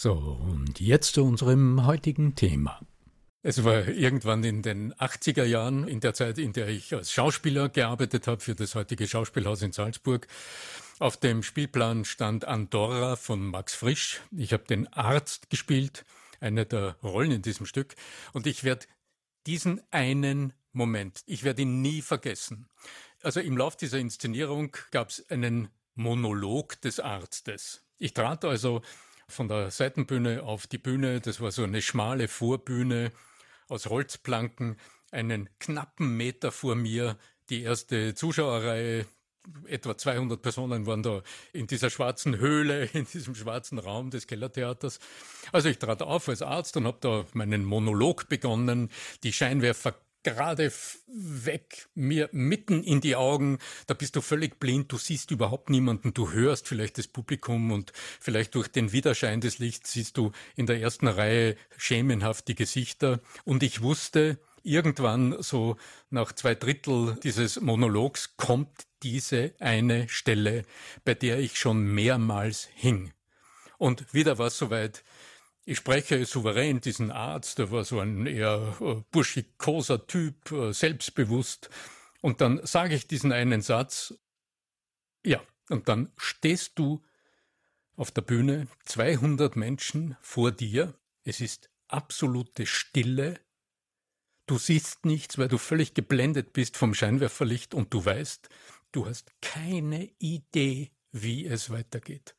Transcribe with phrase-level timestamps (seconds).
[0.00, 2.80] So, und jetzt zu unserem heutigen Thema.
[3.42, 7.68] Es war irgendwann in den 80er Jahren, in der Zeit, in der ich als Schauspieler
[7.68, 10.28] gearbeitet habe für das heutige Schauspielhaus in Salzburg.
[11.00, 14.20] Auf dem Spielplan stand Andorra von Max Frisch.
[14.30, 16.04] Ich habe den Arzt gespielt,
[16.38, 17.96] eine der Rollen in diesem Stück.
[18.32, 18.86] Und ich werde
[19.48, 22.68] diesen einen Moment, ich werde ihn nie vergessen.
[23.24, 27.82] Also im Lauf dieser Inszenierung gab es einen Monolog des Arztes.
[27.98, 28.82] Ich trat also
[29.28, 31.20] von der Seitenbühne auf die Bühne.
[31.20, 33.12] Das war so eine schmale Vorbühne
[33.68, 34.76] aus Holzplanken.
[35.10, 37.16] Einen knappen Meter vor mir
[37.50, 39.06] die erste Zuschauerreihe.
[39.66, 44.98] Etwa 200 Personen waren da in dieser schwarzen Höhle, in diesem schwarzen Raum des Kellertheaters.
[45.52, 48.90] Also ich trat auf als Arzt und habe da meinen Monolog begonnen.
[49.22, 50.72] Die Scheinwerfer gerade
[51.06, 56.14] weg, mir mitten in die Augen, da bist du völlig blind, du siehst überhaupt niemanden,
[56.14, 60.66] du hörst vielleicht das Publikum und vielleicht durch den Widerschein des Lichts siehst du in
[60.66, 63.20] der ersten Reihe schemenhaft die Gesichter.
[63.44, 65.76] Und ich wusste, irgendwann so
[66.10, 70.64] nach zwei Drittel dieses Monologs kommt diese eine Stelle,
[71.04, 73.12] bei der ich schon mehrmals hing.
[73.78, 75.04] Und wieder war es soweit,
[75.68, 81.68] ich spreche souverän diesen Arzt, der war so ein eher äh, burschikoser Typ, äh, selbstbewusst.
[82.22, 84.14] Und dann sage ich diesen einen Satz,
[85.26, 87.04] ja, und dann stehst du
[87.96, 93.38] auf der Bühne, 200 Menschen vor dir, es ist absolute Stille,
[94.46, 98.48] du siehst nichts, weil du völlig geblendet bist vom Scheinwerferlicht und du weißt,
[98.92, 102.36] du hast keine Idee, wie es weitergeht.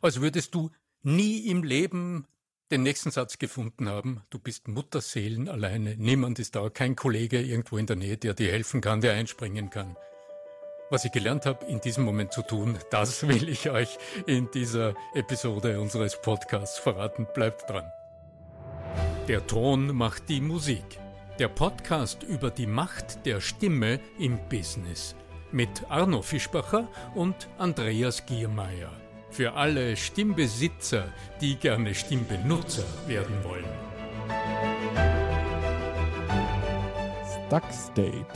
[0.00, 0.70] Als würdest du
[1.02, 2.26] nie im Leben
[2.70, 7.78] den nächsten Satz gefunden haben, du bist Mutterseelen alleine, niemand ist da, kein Kollege irgendwo
[7.78, 9.96] in der Nähe, der dir helfen kann, der einspringen kann.
[10.90, 14.94] Was ich gelernt habe, in diesem Moment zu tun, das will ich euch in dieser
[15.14, 17.26] Episode unseres Podcasts verraten.
[17.34, 17.84] Bleibt dran.
[19.28, 20.98] Der Ton macht die Musik.
[21.38, 25.14] Der Podcast über die Macht der Stimme im Business.
[25.52, 29.07] Mit Arno Fischbacher und Andreas Giermeier.
[29.30, 31.04] Für alle Stimmbesitzer,
[31.40, 33.64] die gerne Stimmbenutzer werden wollen.
[37.46, 38.26] Stuck State.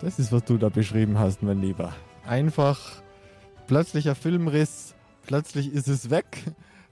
[0.00, 1.94] Das ist, was du da beschrieben hast, mein Lieber.
[2.26, 3.02] Einfach
[3.66, 4.94] plötzlicher Filmriss,
[5.26, 6.44] plötzlich ist es weg.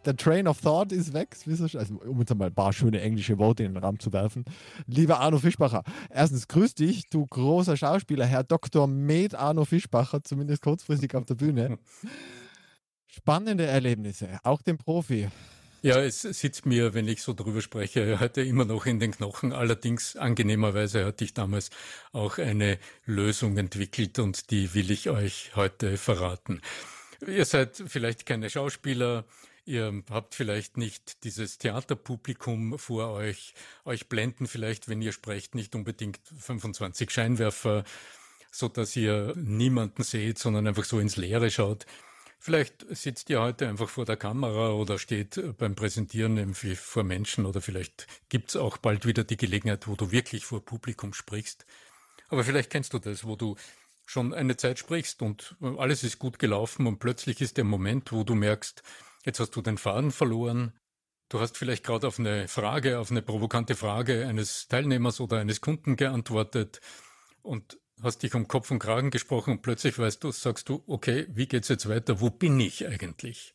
[0.05, 1.37] Der Train of Thought ist weg.
[1.47, 4.45] Also, um jetzt mal ein paar schöne englische Worte in den Raum zu werfen.
[4.87, 8.87] Lieber Arno Fischbacher, erstens grüß dich, du großer Schauspieler, Herr Dr.
[8.87, 11.79] Med Arno Fischbacher, zumindest kurzfristig auf der Bühne.
[13.17, 15.29] Spannende Erlebnisse, auch dem Profi.
[15.81, 19.53] Ja, es sitzt mir, wenn ich so drüber spreche, heute immer noch in den Knochen.
[19.53, 21.71] Allerdings angenehmerweise hatte ich damals
[22.13, 26.61] auch eine Lösung entwickelt und die will ich euch heute verraten.
[27.27, 29.25] Ihr seid vielleicht keine Schauspieler,
[29.65, 33.55] ihr habt vielleicht nicht dieses Theaterpublikum vor euch,
[33.87, 37.85] euch blenden vielleicht, wenn ihr sprecht, nicht unbedingt 25 Scheinwerfer,
[38.51, 41.87] so dass ihr niemanden seht, sondern einfach so ins Leere schaut.
[42.47, 47.45] Vielleicht sitzt ihr heute einfach vor der Kamera oder steht beim Präsentieren irgendwie vor Menschen
[47.45, 51.67] oder vielleicht gibt es auch bald wieder die Gelegenheit, wo du wirklich vor Publikum sprichst.
[52.29, 53.57] Aber vielleicht kennst du das, wo du
[54.07, 58.23] schon eine Zeit sprichst und alles ist gut gelaufen und plötzlich ist der Moment, wo
[58.23, 58.85] du merkst,
[59.25, 60.73] jetzt hast du den Faden verloren.
[61.29, 65.61] Du hast vielleicht gerade auf eine Frage, auf eine provokante Frage eines Teilnehmers oder eines
[65.61, 66.81] Kunden geantwortet
[67.43, 71.27] und hast dich um Kopf und Kragen gesprochen und plötzlich weißt du, sagst du, okay,
[71.31, 72.21] wie geht's jetzt weiter?
[72.21, 73.55] Wo bin ich eigentlich?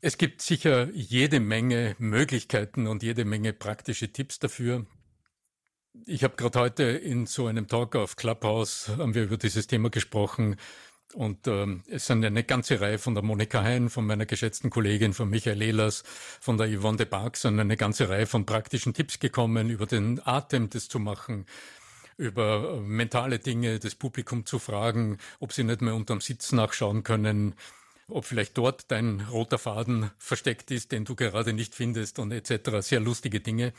[0.00, 4.86] Es gibt sicher jede Menge Möglichkeiten und jede Menge praktische Tipps dafür.
[6.04, 9.88] Ich habe gerade heute in so einem Talk auf Clubhouse haben wir über dieses Thema
[9.90, 10.56] gesprochen.
[11.14, 15.14] Und ähm, es sind eine ganze Reihe von der Monika Hein, von meiner geschätzten Kollegin,
[15.14, 16.02] von Michael Ehlers,
[16.40, 20.20] von der Yvonne de Barg, sind eine ganze Reihe von praktischen Tipps gekommen, über den
[20.26, 21.46] Atem das zu machen,
[22.16, 27.02] über äh, mentale Dinge, das Publikum zu fragen, ob sie nicht mehr unterm Sitz nachschauen
[27.02, 27.54] können,
[28.08, 32.80] ob vielleicht dort dein roter Faden versteckt ist, den du gerade nicht findest und etc.
[32.80, 33.72] Sehr lustige Dinge.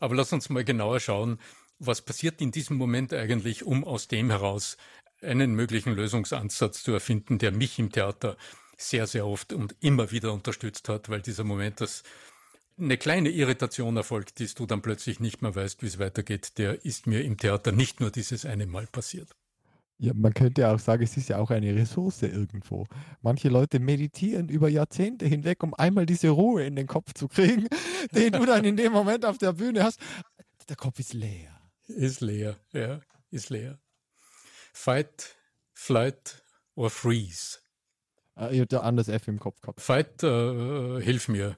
[0.00, 1.38] Aber lass uns mal genauer schauen,
[1.78, 4.76] was passiert in diesem Moment eigentlich, um aus dem heraus
[5.20, 8.36] einen möglichen Lösungsansatz zu erfinden, der mich im Theater
[8.76, 12.02] sehr, sehr oft und immer wieder unterstützt hat, weil dieser Moment, dass
[12.78, 16.84] eine kleine Irritation erfolgt ist, du dann plötzlich nicht mehr weißt, wie es weitergeht, der
[16.84, 19.36] ist mir im Theater nicht nur dieses eine Mal passiert.
[19.98, 22.86] Ja, man könnte auch sagen, es ist ja auch eine Ressource irgendwo.
[23.20, 27.68] Manche Leute meditieren über Jahrzehnte hinweg, um einmal diese Ruhe in den Kopf zu kriegen,
[28.12, 30.00] den du dann in dem Moment auf der Bühne hast.
[30.68, 31.60] Der Kopf ist leer.
[31.86, 33.78] Ist leer, ja, ist leer.
[34.72, 35.36] Fight,
[35.72, 36.42] Flight
[36.74, 37.58] or Freeze.
[38.34, 39.80] Ah, ich hatte anders F im Kopf gehabt.
[39.80, 41.56] Fight, äh, hilf mir.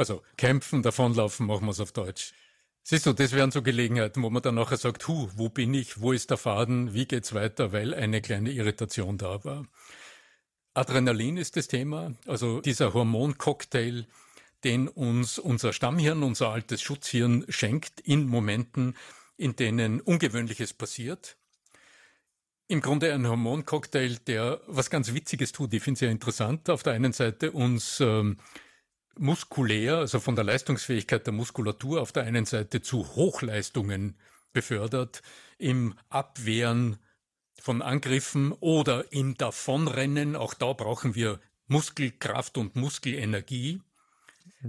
[0.00, 2.32] Also kämpfen, davonlaufen, machen wir es auf Deutsch.
[2.82, 6.00] Siehst du, das wären so Gelegenheiten, wo man dann nachher sagt, hu, wo bin ich,
[6.00, 9.66] wo ist der Faden, wie geht's weiter, weil eine kleine Irritation da war.
[10.72, 14.06] Adrenalin ist das Thema, also dieser Hormoncocktail,
[14.64, 18.96] den uns unser Stammhirn, unser altes Schutzhirn schenkt in Momenten,
[19.36, 21.36] in denen Ungewöhnliches passiert.
[22.68, 25.74] Im Grunde ein Hormoncocktail, der was ganz Witziges tut.
[25.74, 26.70] Ich finde es ja interessant.
[26.70, 28.38] Auf der einen Seite uns ähm,
[29.18, 34.16] muskulär, also von der Leistungsfähigkeit der Muskulatur auf der einen Seite zu Hochleistungen
[34.52, 35.22] befördert,
[35.58, 36.98] im Abwehren
[37.60, 40.36] von Angriffen oder im Davonrennen.
[40.36, 43.80] Auch da brauchen wir Muskelkraft und Muskelenergie.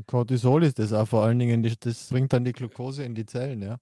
[0.05, 3.61] Cortisol ist das auch vor allen Dingen, das bringt dann die Glucose in die Zellen,
[3.61, 3.77] ja.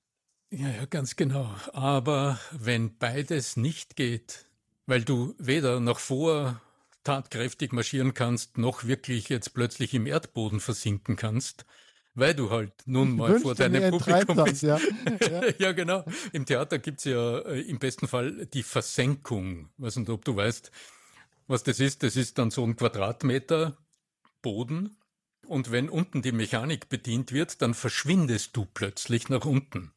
[0.51, 1.53] Ja, ja, ganz genau.
[1.73, 4.45] Aber wenn beides nicht geht,
[4.87, 6.59] weil du weder noch vor
[7.03, 11.65] tatkräftig marschieren kannst, noch wirklich jetzt plötzlich im Erdboden versinken kannst,
[12.13, 14.63] weil du halt nun mal vor deinem Publikum bist.
[14.63, 14.79] Ja.
[15.29, 15.41] Ja.
[15.57, 15.71] ja.
[15.71, 16.03] genau.
[16.33, 19.69] Im Theater gibt's ja äh, im besten Fall die Versenkung.
[19.77, 20.71] weiß nicht, ob du weißt,
[21.47, 22.03] was das ist.
[22.03, 23.77] Das ist dann so ein Quadratmeter
[24.41, 24.97] Boden.
[25.47, 29.91] Und wenn unten die Mechanik bedient wird, dann verschwindest du plötzlich nach unten.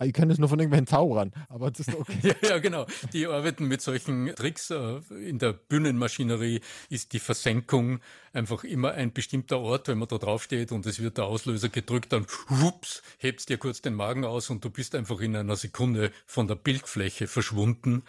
[0.00, 2.18] Ah, ich kenne es nur von irgendwelchen Zauberern, aber das ist okay.
[2.22, 2.86] ja, ja, genau.
[3.12, 4.70] Die arbeiten mit solchen Tricks.
[4.70, 8.00] Äh, in der Bühnenmaschinerie ist die Versenkung
[8.32, 12.14] einfach immer ein bestimmter Ort, wenn man da draufsteht und es wird der Auslöser gedrückt,
[12.14, 16.12] dann hups, hebst dir kurz den Magen aus und du bist einfach in einer Sekunde
[16.24, 18.02] von der Bildfläche verschwunden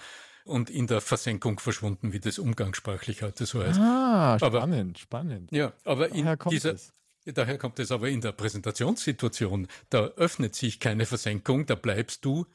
[0.45, 3.77] und in der Versenkung verschwunden, wie das umgangssprachlich heute so heißt.
[3.77, 5.51] Ah, spannend, aber, spannend.
[5.51, 6.93] Ja, aber in dieser, es.
[7.25, 12.47] Daher kommt es aber in der Präsentationssituation, da öffnet sich keine Versenkung, da bleibst du.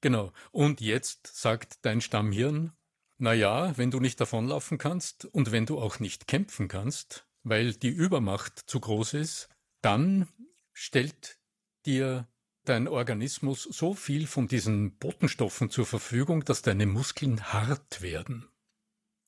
[0.00, 0.32] Genau.
[0.50, 2.72] Und jetzt sagt dein Stammhirn,
[3.18, 7.74] na ja, wenn du nicht davonlaufen kannst und wenn du auch nicht kämpfen kannst, weil
[7.74, 9.48] die Übermacht zu groß ist,
[9.82, 10.26] dann
[10.72, 11.38] stellt
[11.86, 12.26] dir
[12.64, 18.49] dein Organismus so viel von diesen Botenstoffen zur Verfügung, dass deine Muskeln hart werden.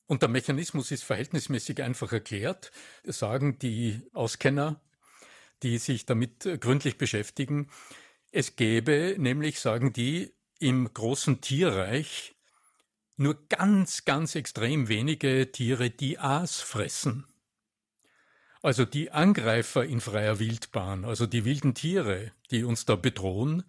[0.05, 2.71] Und der Mechanismus ist verhältnismäßig einfach erklärt,
[3.03, 4.81] sagen die Auskenner,
[5.63, 7.69] die sich damit gründlich beschäftigen.
[8.31, 12.35] Es gäbe nämlich, sagen die, im großen Tierreich
[13.15, 17.25] nur ganz, ganz extrem wenige Tiere, die Aas fressen.
[18.61, 23.63] Also die Angreifer in freier Wildbahn, also die wilden Tiere, die uns da bedrohen,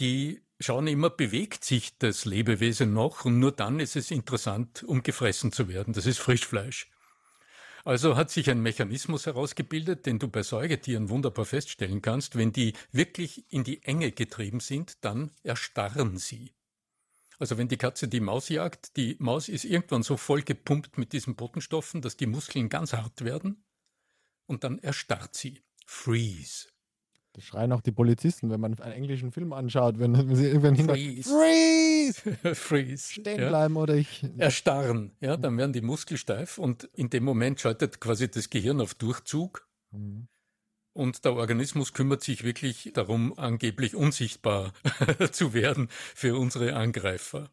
[0.00, 5.02] die schauen immer, bewegt sich das Lebewesen noch und nur dann ist es interessant, um
[5.02, 5.94] gefressen zu werden.
[5.94, 6.90] Das ist Frischfleisch.
[7.84, 12.36] Also hat sich ein Mechanismus herausgebildet, den du bei Säugetieren wunderbar feststellen kannst.
[12.36, 16.52] Wenn die wirklich in die Enge getrieben sind, dann erstarren sie.
[17.38, 21.12] Also wenn die Katze die Maus jagt, die Maus ist irgendwann so voll gepumpt mit
[21.12, 23.64] diesen Botenstoffen, dass die Muskeln ganz hart werden
[24.46, 25.62] und dann erstarrt sie.
[25.86, 26.68] Freeze.
[27.38, 30.74] Das schreien auch die Polizisten, wenn man einen englischen Film anschaut, wenn, wenn sie irgendwann
[30.74, 32.34] hinter Freeze!
[32.56, 33.12] Freeze!
[33.12, 33.48] Stehen ja.
[33.48, 34.26] bleiben oder ich.
[34.38, 38.80] Erstarren, ja, dann werden die Muskeln steif und in dem Moment schaltet quasi das Gehirn
[38.80, 39.68] auf Durchzug.
[39.92, 40.26] Mhm.
[40.94, 44.72] Und der Organismus kümmert sich wirklich darum, angeblich unsichtbar
[45.30, 47.50] zu werden für unsere Angreifer.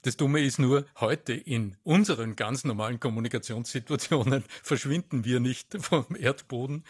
[0.00, 6.82] Das Dumme ist nur, heute in unseren ganz normalen Kommunikationssituationen verschwinden wir nicht vom Erdboden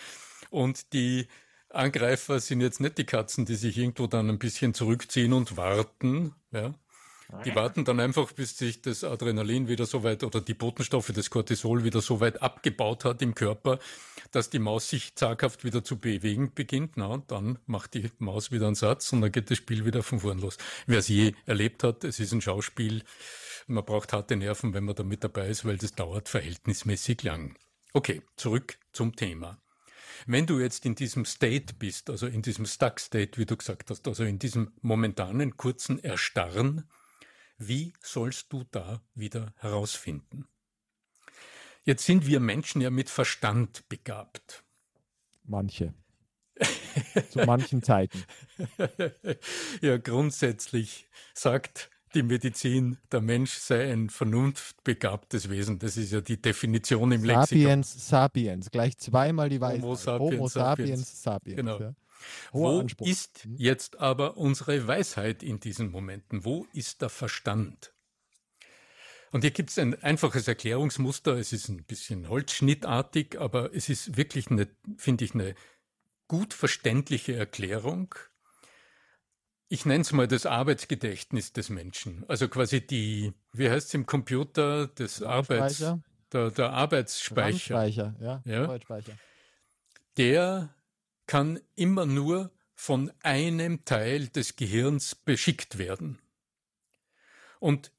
[0.51, 1.27] und die
[1.71, 6.35] Angreifer sind jetzt nicht die Katzen, die sich irgendwo dann ein bisschen zurückziehen und warten,
[6.51, 6.75] ja,
[7.45, 11.29] Die warten dann einfach, bis sich das Adrenalin wieder so weit oder die Botenstoffe, das
[11.29, 13.79] Cortisol wieder so weit abgebaut hat im Körper,
[14.31, 16.97] dass die Maus sich zaghaft wieder zu bewegen beginnt.
[16.97, 20.03] Na, und dann macht die Maus wieder einen Satz und dann geht das Spiel wieder
[20.03, 20.57] von vorn los.
[20.87, 23.03] Wer es je erlebt hat, es ist ein Schauspiel.
[23.67, 27.59] Man braucht harte Nerven, wenn man da mit dabei ist, weil das dauert verhältnismäßig lang.
[27.93, 29.61] Okay, zurück zum Thema.
[30.27, 33.91] Wenn du jetzt in diesem State bist, also in diesem Stuck State, wie du gesagt
[33.91, 36.89] hast, also in diesem momentanen kurzen Erstarren,
[37.59, 40.47] wie sollst du da wieder herausfinden?
[41.85, 44.63] Jetzt sind wir Menschen ja mit Verstand begabt.
[45.45, 45.95] Manche.
[47.31, 48.25] Zu manchen Zeiten.
[49.81, 55.79] ja, grundsätzlich sagt die Medizin, der Mensch sei ein vernunftbegabtes Wesen.
[55.79, 57.83] Das ist ja die Definition im Lexikon.
[57.85, 59.83] Sapiens, Sapiens, gleich zweimal die Weisheit.
[59.83, 61.57] Homo sapiens, Homo sapiens, sapiens.
[61.57, 61.81] Genau.
[61.81, 61.95] Ja.
[62.53, 63.07] Wo Anspruch.
[63.07, 63.57] ist hm?
[63.57, 66.45] jetzt aber unsere Weisheit in diesen Momenten?
[66.45, 67.93] Wo ist der Verstand?
[69.31, 71.37] Und hier gibt es ein einfaches Erklärungsmuster.
[71.37, 75.55] Es ist ein bisschen holzschnittartig, aber es ist wirklich eine, finde ich, eine
[76.29, 78.15] gut verständliche Erklärung
[79.69, 82.25] ich nenne es mal das Arbeitsgedächtnis des Menschen.
[82.29, 85.85] Also quasi die, wie heißt es im Computer, das Arbeits,
[86.33, 87.59] der, der Arbeitsspeicher.
[87.59, 88.63] Speicher, ja, ja.
[88.63, 89.13] Arbeitsspeicher.
[90.17, 90.75] Der
[91.27, 96.19] kann immer nur von einem Teil des Gehirns beschickt werden.
[97.61, 97.93] Und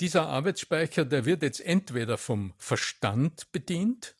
[0.00, 4.14] dieser Arbeitsspeicher, der wird jetzt entweder vom Verstand bedient,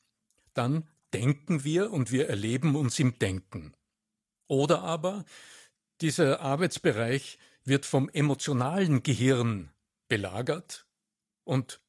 [0.54, 3.74] dann denken wir und wir erleben uns im Denken.
[4.46, 5.24] Oder aber
[6.00, 9.70] dieser Arbeitsbereich wird vom emotionalen Gehirn
[10.08, 10.86] belagert
[11.44, 11.80] und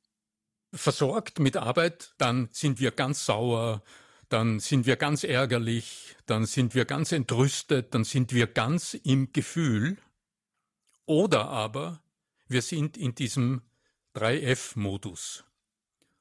[0.73, 3.83] versorgt mit Arbeit, dann sind wir ganz sauer,
[4.29, 9.31] dann sind wir ganz ärgerlich, dann sind wir ganz entrüstet, dann sind wir ganz im
[9.31, 9.97] Gefühl.
[11.05, 12.01] Oder aber
[12.47, 13.61] wir sind in diesem
[14.15, 15.45] 3F-Modus.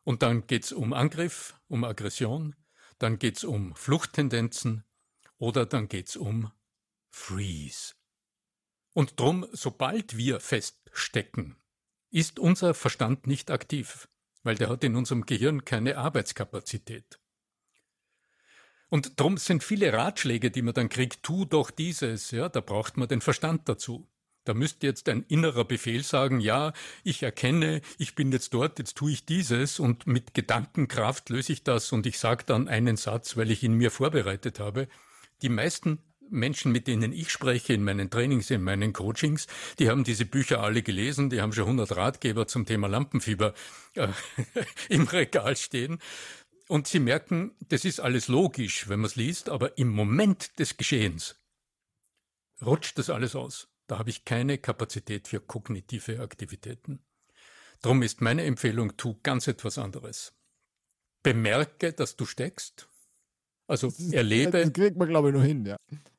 [0.05, 2.55] Und dann geht's um Angriff, um Aggression,
[2.99, 4.85] dann geht's um Fluchttendenzen
[5.39, 6.53] oder dann geht's um
[7.17, 7.95] Freeze.
[8.93, 11.57] Und drum, sobald wir feststecken,
[12.11, 14.07] ist unser Verstand nicht aktiv,
[14.45, 17.19] weil der hat in unserem Gehirn keine Arbeitskapazität.
[18.91, 22.97] Und drum sind viele Ratschläge, die man dann kriegt, tu doch dieses, ja, da braucht
[22.97, 24.09] man den Verstand dazu.
[24.45, 28.97] Da müsste jetzt ein innerer Befehl sagen, ja, ich erkenne, ich bin jetzt dort, jetzt
[28.97, 33.37] tue ich dieses und mit Gedankenkraft löse ich das und ich sage dann einen Satz,
[33.37, 34.87] weil ich ihn mir vorbereitet habe.
[35.43, 35.99] Die meisten
[36.31, 39.47] Menschen, mit denen ich spreche in meinen Trainings, in meinen Coachings,
[39.79, 43.55] die haben diese Bücher alle gelesen, die haben schon 100 Ratgeber zum Thema Lampenfieber
[43.95, 44.09] äh,
[44.89, 45.99] im Regal stehen.
[46.69, 50.77] Und sie merken, das ist alles logisch, wenn man es liest, aber im Moment des
[50.77, 51.37] Geschehens
[52.65, 53.69] rutscht das alles aus.
[53.87, 57.01] Da habe ich keine Kapazität für kognitive Aktivitäten.
[57.83, 60.35] Drum ist meine Empfehlung, tu ganz etwas anderes.
[61.23, 62.89] Bemerke, dass du steckst.
[63.69, 64.51] Also erlebe.
[64.51, 65.77] Das kriegt man, glaube ich, noch hin, ja.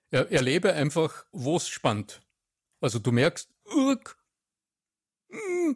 [0.10, 2.22] Er, erlebe einfach, wo es spannt.
[2.80, 3.50] Also du merkst,
[5.30, 5.72] mm,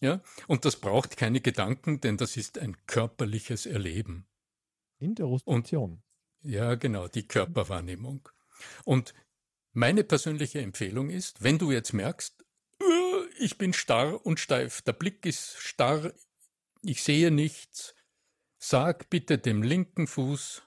[0.00, 4.26] ja, und das braucht keine Gedanken, denn das ist ein körperliches Erleben.
[4.98, 6.02] Interostation.
[6.42, 8.28] Ja, genau, die Körperwahrnehmung.
[8.84, 9.14] Und
[9.72, 12.44] meine persönliche Empfehlung ist, wenn du jetzt merkst,
[13.38, 16.12] ich bin starr und steif, der Blick ist starr,
[16.82, 17.94] ich sehe nichts,
[18.58, 20.62] sag bitte dem linken Fuß,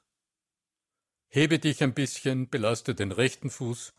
[1.29, 3.93] Hebe dich ein bisschen, belaste den rechten Fuß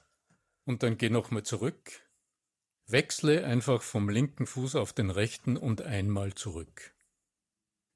[0.64, 2.08] und dann geh nochmal zurück.
[2.86, 6.94] Wechsle einfach vom linken Fuß auf den rechten und einmal zurück.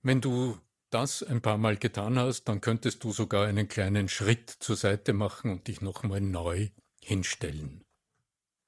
[0.03, 0.61] Wenn du
[0.91, 5.15] das ein paar Mal getan hast, dann könntest du sogar einen kleinen Schritt zur Seite
[5.15, 6.69] machen und dich nochmal neu
[7.01, 7.83] hinstellen.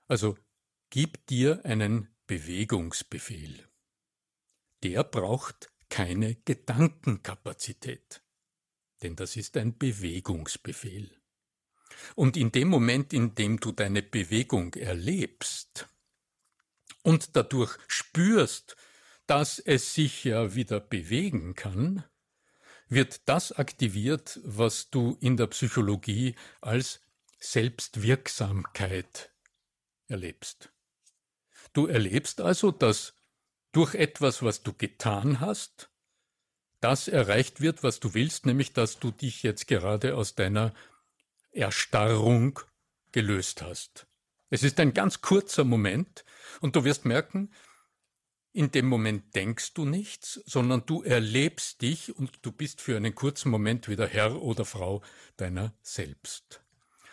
[0.08, 0.38] Also
[0.88, 3.68] gib dir einen Bewegungsbefehl.
[4.82, 8.23] Der braucht keine Gedankenkapazität
[9.04, 11.10] denn das ist ein Bewegungsbefehl.
[12.16, 15.86] Und in dem Moment, in dem du deine Bewegung erlebst
[17.02, 18.76] und dadurch spürst,
[19.26, 22.04] dass es sich ja wieder bewegen kann,
[22.88, 27.00] wird das aktiviert, was du in der Psychologie als
[27.38, 29.32] Selbstwirksamkeit
[30.08, 30.72] erlebst.
[31.72, 33.14] Du erlebst also, dass
[33.72, 35.90] durch etwas, was du getan hast,
[36.84, 40.74] das erreicht wird, was du willst, nämlich dass du dich jetzt gerade aus deiner
[41.50, 42.60] Erstarrung
[43.10, 44.06] gelöst hast.
[44.50, 46.26] Es ist ein ganz kurzer Moment
[46.60, 47.50] und du wirst merken,
[48.52, 53.14] in dem Moment denkst du nichts, sondern du erlebst dich und du bist für einen
[53.14, 55.02] kurzen Moment wieder Herr oder Frau
[55.38, 56.60] deiner selbst.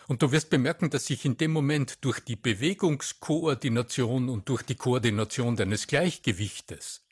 [0.09, 4.75] Und du wirst bemerken, dass sich in dem Moment durch die Bewegungskoordination und durch die
[4.75, 7.05] Koordination deines Gleichgewichtes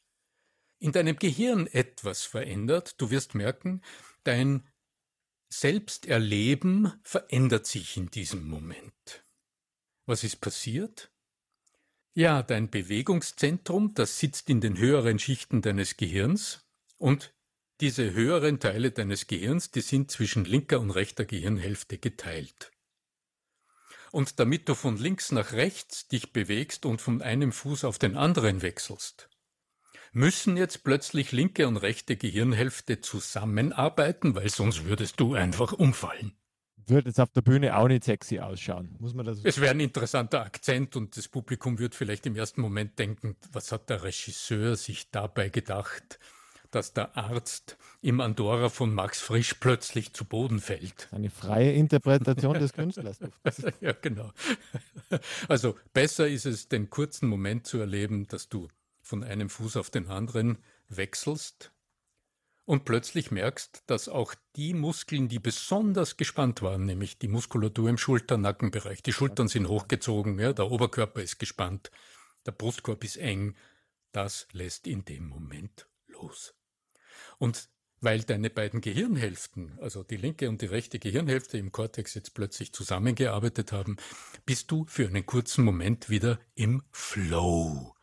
[0.80, 2.96] in deinem Gehirn etwas verändert.
[3.00, 3.82] Du wirst merken,
[4.24, 4.68] dein
[5.50, 9.24] Selbsterleben verändert sich in diesem Moment.
[10.06, 11.12] Was ist passiert?
[12.14, 16.66] Ja, dein Bewegungszentrum, das sitzt in den höheren Schichten deines Gehirns
[16.98, 17.34] und
[17.82, 22.72] diese höheren Teile deines Gehirns, die sind zwischen linker und rechter Gehirnhälfte geteilt.
[24.12, 28.18] Und damit du von links nach rechts dich bewegst und von einem Fuß auf den
[28.18, 29.29] anderen wechselst,
[30.12, 36.34] müssen jetzt plötzlich linke und rechte Gehirnhälfte zusammenarbeiten, weil sonst würdest du einfach umfallen.
[36.88, 39.40] Würde jetzt auf der Bühne auch nicht sexy ausschauen, muss man das.
[39.44, 43.72] Es wäre ein interessanter Akzent und das Publikum wird vielleicht im ersten Moment denken, was
[43.72, 46.20] hat der Regisseur sich dabei gedacht?
[46.72, 51.08] dass der Arzt im Andorra von Max Frisch plötzlich zu Boden fällt.
[51.12, 53.20] Eine freie Interpretation des Künstlers.
[53.82, 54.32] ja, genau.
[55.48, 58.68] Also besser ist es, den kurzen Moment zu erleben, dass du
[59.10, 61.72] von einem Fuß auf den anderen wechselst
[62.66, 67.98] und plötzlich merkst, dass auch die Muskeln, die besonders gespannt waren, nämlich die Muskulatur im
[67.98, 71.90] Schulter-Nackenbereich, die Schultern sind hochgezogen, ja, der Oberkörper ist gespannt,
[72.46, 73.56] der Brustkorb ist eng,
[74.12, 76.54] das lässt in dem Moment los.
[77.40, 77.68] Und
[78.02, 82.74] weil deine beiden Gehirnhälften, also die linke und die rechte Gehirnhälfte im Kortex jetzt plötzlich
[82.74, 83.98] zusammengearbeitet haben,
[84.46, 87.96] bist du für einen kurzen Moment wieder im Flow.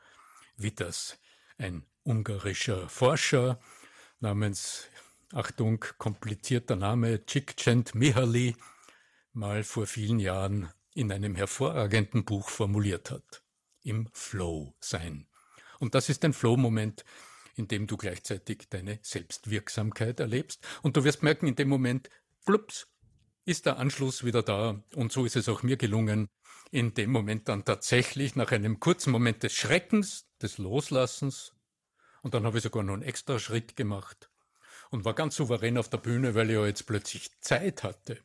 [0.59, 1.19] Das
[1.59, 3.61] ein ungarischer Forscher
[4.21, 4.89] namens,
[5.33, 8.57] Achtung, komplizierter Name, Csikszent Mihaly
[9.33, 13.43] mal vor vielen Jahren in einem hervorragenden Buch formuliert hat.
[13.83, 15.27] Im Flow sein.
[15.79, 17.05] Und das ist ein Flow-Moment,
[17.55, 20.67] indem du gleichzeitig deine Selbstwirksamkeit erlebst.
[20.83, 22.09] Und du wirst merken, in dem Moment,
[22.45, 22.89] plups,
[23.45, 24.83] ist der Anschluss wieder da.
[24.95, 26.29] Und so ist es auch mir gelungen,
[26.71, 31.53] in dem Moment dann tatsächlich nach einem kurzen Moment des Schreckens, des Loslassens,
[32.23, 34.31] und dann habe ich sogar noch einen extra Schritt gemacht
[34.91, 38.19] und war ganz souverän auf der Bühne, weil ich ja jetzt plötzlich Zeit hatte.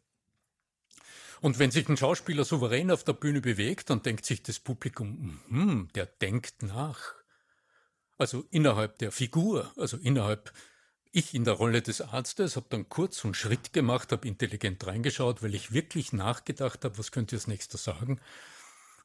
[1.39, 5.40] Und wenn sich ein Schauspieler souverän auf der Bühne bewegt, dann denkt sich das Publikum,
[5.50, 7.16] hm, der denkt nach
[8.22, 10.53] also innerhalb der Figur, also innerhalb
[11.12, 15.42] ich in der Rolle des Arztes habe dann kurz einen Schritt gemacht, habe intelligent reingeschaut,
[15.42, 18.22] weil ich wirklich nachgedacht habe, was könnt ihr als nächstes sagen.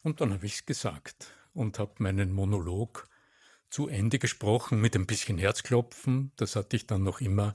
[0.02, 3.08] Und dann habe ich es gesagt und habe meinen Monolog
[3.70, 6.32] zu Ende gesprochen mit ein bisschen Herzklopfen.
[6.36, 7.54] Das hatte ich dann noch immer,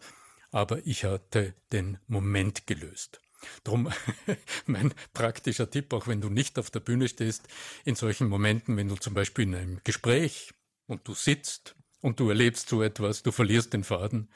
[0.51, 3.21] aber ich hatte den Moment gelöst.
[3.63, 3.91] Drum
[4.65, 7.47] mein praktischer Tipp, auch wenn du nicht auf der Bühne stehst,
[7.85, 10.53] in solchen Momenten, wenn du zum Beispiel in einem Gespräch
[10.87, 14.29] und du sitzt und du erlebst so etwas, du verlierst den Faden,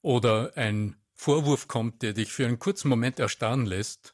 [0.00, 4.11] oder ein Vorwurf kommt, der dich für einen kurzen Moment erstarren lässt,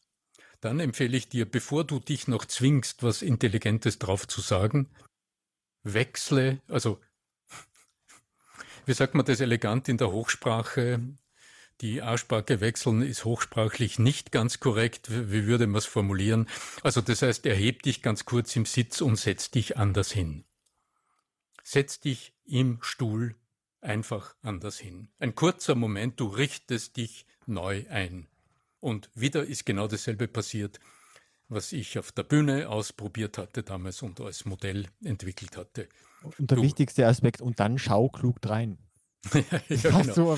[0.60, 4.88] dann empfehle ich dir, bevor du dich noch zwingst, was Intelligentes drauf zu sagen,
[5.82, 7.00] wechsle, also
[8.86, 11.00] wie sagt man das elegant in der Hochsprache?
[11.82, 15.10] Die Aussprache wechseln ist hochsprachlich nicht ganz korrekt.
[15.10, 16.48] Wie würde man es formulieren?
[16.82, 20.44] Also das heißt, erheb dich ganz kurz im Sitz und setz dich anders hin.
[21.62, 23.36] Setz dich im Stuhl
[23.80, 25.08] einfach anders hin.
[25.18, 28.26] Ein kurzer Moment, du richtest dich neu ein.
[28.80, 30.80] Und wieder ist genau dasselbe passiert,
[31.48, 35.88] was ich auf der Bühne ausprobiert hatte damals und als Modell entwickelt hatte.
[36.38, 38.78] Und der du, wichtigste Aspekt, und dann schau klug rein.
[39.68, 40.36] ja, genau.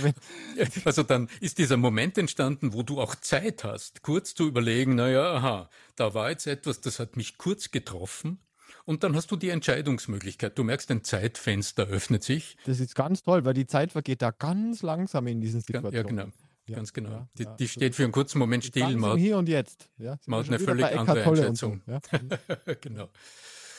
[0.87, 5.35] also dann ist dieser Moment entstanden, wo du auch Zeit hast, kurz zu überlegen, naja,
[5.35, 8.39] aha, da war jetzt etwas, das hat mich kurz getroffen
[8.87, 10.57] und dann hast du die Entscheidungsmöglichkeit.
[10.59, 12.57] Du merkst, ein Zeitfenster öffnet sich.
[12.65, 16.17] Das ist ganz toll, weil die Zeit vergeht da ganz langsam in diesen Situationen.
[16.17, 16.33] Ja, genau.
[16.71, 17.11] Ja, ganz genau.
[17.11, 18.97] Ja, die, die steht für einen kurzen Moment still.
[18.97, 19.91] Man, hier und jetzt.
[19.99, 21.83] Ja, man hat eine völlig andere Einschätzung.
[21.87, 22.01] So,
[22.81, 23.09] genau.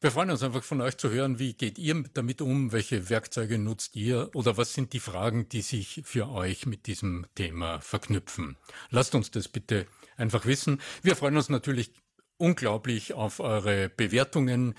[0.00, 3.58] wir freuen uns einfach von euch zu hören, wie geht ihr damit um, welche Werkzeuge
[3.58, 8.56] nutzt ihr oder was sind die Fragen, die sich für euch mit diesem Thema verknüpfen.
[8.90, 10.80] Lasst uns das bitte einfach wissen.
[11.02, 11.92] Wir freuen uns natürlich
[12.36, 14.74] unglaublich auf eure Bewertungen.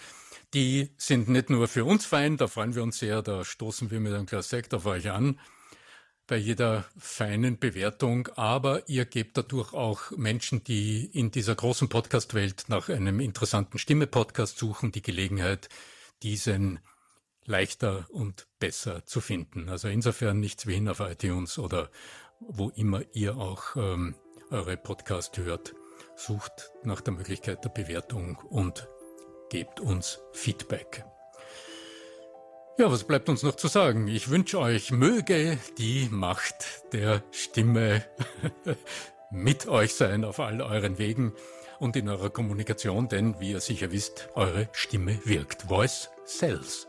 [0.54, 4.00] Die sind nicht nur für uns fein, da freuen wir uns sehr, da stoßen wir
[4.00, 5.38] mit einem Glas Sekt auf euch an
[6.30, 12.66] bei jeder feinen Bewertung, aber ihr gebt dadurch auch Menschen, die in dieser großen Podcast-Welt
[12.68, 15.70] nach einem interessanten Stimme-Podcast suchen, die Gelegenheit,
[16.22, 16.80] diesen
[17.46, 19.70] leichter und besser zu finden.
[19.70, 21.90] Also insofern nichts wie hin auf iTunes oder
[22.40, 24.14] wo immer ihr auch ähm,
[24.52, 25.74] eure Podcast hört.
[26.16, 28.88] Sucht nach der Möglichkeit der Bewertung und
[29.50, 31.04] gebt uns Feedback.
[32.80, 34.08] Ja, was bleibt uns noch zu sagen?
[34.08, 38.06] Ich wünsche euch, möge die Macht der Stimme
[39.32, 41.34] mit euch sein auf all euren Wegen
[41.80, 45.64] und in eurer Kommunikation, denn wie ihr sicher wisst, eure Stimme wirkt.
[45.64, 46.88] Voice sells.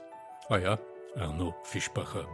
[0.48, 0.78] Euer
[1.16, 2.24] Arno Fischbacher.